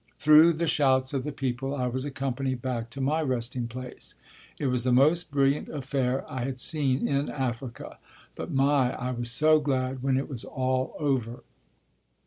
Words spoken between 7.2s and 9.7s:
Africa, but my! I was so